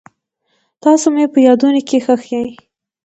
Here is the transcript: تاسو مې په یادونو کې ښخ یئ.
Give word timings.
تاسو 0.83 1.05
مې 1.15 1.25
په 1.33 1.39
یادونو 1.47 1.81
کې 1.87 1.97
ښخ 2.05 2.21
یئ. 2.33 2.49